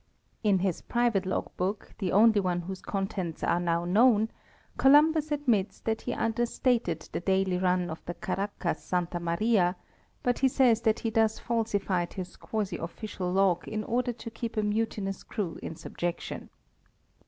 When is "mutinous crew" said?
14.63-15.59